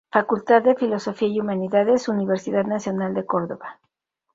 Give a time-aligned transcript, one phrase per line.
[0.11, 3.77] Facultad de Filosofía y Humanidades, Universidad Nacional de Córdoba.